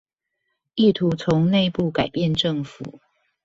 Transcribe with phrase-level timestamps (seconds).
[0.73, 2.99] 意圖從內部改變政府